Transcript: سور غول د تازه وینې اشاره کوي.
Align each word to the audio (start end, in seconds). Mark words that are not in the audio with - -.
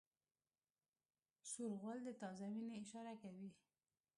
سور 1.51 1.71
غول 1.81 1.99
د 2.05 2.09
تازه 2.21 2.45
وینې 2.53 2.75
اشاره 2.83 3.13
کوي. 3.21 3.49